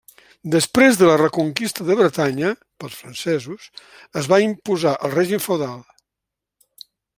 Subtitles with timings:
[0.53, 3.69] Després de la reconquista de Bretanya pels francesos,
[4.23, 5.79] es va imposar el règim feudal.